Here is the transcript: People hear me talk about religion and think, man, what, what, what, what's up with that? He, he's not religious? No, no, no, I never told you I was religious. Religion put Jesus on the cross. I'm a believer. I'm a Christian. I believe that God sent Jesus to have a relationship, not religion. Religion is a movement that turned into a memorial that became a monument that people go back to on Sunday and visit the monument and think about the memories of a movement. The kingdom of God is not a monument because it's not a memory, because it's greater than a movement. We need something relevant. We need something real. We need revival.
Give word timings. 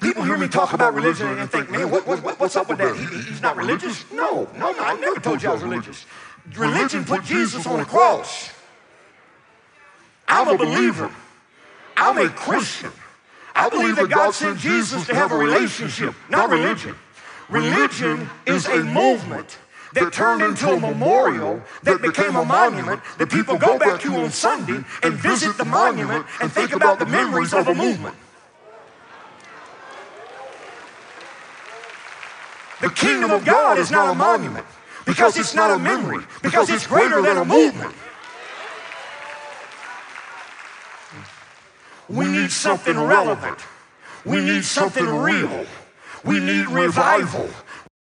People 0.00 0.22
hear 0.22 0.38
me 0.38 0.48
talk 0.48 0.72
about 0.72 0.94
religion 0.94 1.26
and 1.26 1.50
think, 1.50 1.70
man, 1.70 1.90
what, 1.90 2.06
what, 2.06 2.22
what, 2.22 2.38
what's 2.40 2.56
up 2.56 2.68
with 2.68 2.78
that? 2.78 2.96
He, 2.96 3.04
he's 3.22 3.42
not 3.42 3.56
religious? 3.56 4.10
No, 4.12 4.48
no, 4.56 4.72
no, 4.72 4.78
I 4.80 4.94
never 4.98 5.20
told 5.20 5.42
you 5.42 5.48
I 5.48 5.52
was 5.52 5.62
religious. 5.62 6.06
Religion 6.54 7.04
put 7.04 7.24
Jesus 7.24 7.66
on 7.66 7.78
the 7.78 7.84
cross. 7.84 8.50
I'm 10.26 10.48
a 10.48 10.56
believer. 10.56 11.10
I'm 11.96 12.18
a 12.18 12.28
Christian. 12.28 12.92
I 13.54 13.68
believe 13.68 13.96
that 13.96 14.08
God 14.08 14.32
sent 14.32 14.58
Jesus 14.58 15.06
to 15.06 15.14
have 15.14 15.32
a 15.32 15.36
relationship, 15.36 16.14
not 16.28 16.48
religion. 16.50 16.94
Religion 17.48 18.28
is 18.46 18.66
a 18.66 18.84
movement 18.84 19.58
that 19.94 20.12
turned 20.12 20.42
into 20.42 20.70
a 20.70 20.78
memorial 20.78 21.60
that 21.82 22.00
became 22.02 22.36
a 22.36 22.44
monument 22.44 23.00
that 23.18 23.30
people 23.30 23.56
go 23.56 23.78
back 23.78 24.00
to 24.02 24.14
on 24.16 24.30
Sunday 24.30 24.84
and 25.02 25.14
visit 25.14 25.56
the 25.56 25.64
monument 25.64 26.26
and 26.40 26.52
think 26.52 26.72
about 26.72 26.98
the 26.98 27.06
memories 27.06 27.54
of 27.54 27.66
a 27.68 27.74
movement. 27.74 28.14
The 32.80 32.90
kingdom 32.90 33.30
of 33.30 33.44
God 33.44 33.78
is 33.78 33.90
not 33.90 34.10
a 34.10 34.14
monument 34.14 34.66
because 35.04 35.36
it's 35.36 35.54
not 35.54 35.70
a 35.70 35.78
memory, 35.78 36.24
because 36.42 36.70
it's 36.70 36.86
greater 36.86 37.20
than 37.22 37.38
a 37.38 37.44
movement. 37.44 37.94
We 42.08 42.26
need 42.28 42.50
something 42.50 42.98
relevant. 42.98 43.58
We 44.24 44.40
need 44.40 44.64
something 44.64 45.06
real. 45.06 45.66
We 46.24 46.40
need 46.40 46.68
revival. 46.68 47.48